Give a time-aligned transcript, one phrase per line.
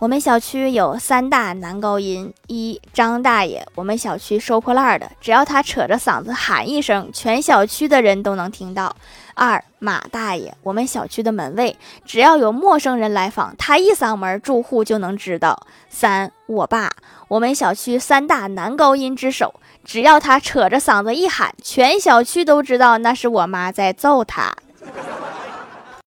[0.00, 8.90] 我们小区有三大男高音：一张大爷，我们小区收破烂的，只要他扯着嗓子喊一声，全小区的人都能听到；
[9.34, 15.54] 二马大爷，我们小区的门卫，只要有陌生人来访，他一嗓门，住户就能知道；
[15.88, 16.90] 三我爸，
[17.28, 19.54] 我们小区三大男高音之首，
[19.84, 24.52] 只要他扯着嗓子一喊，全小区都知道那是我妈在揍他。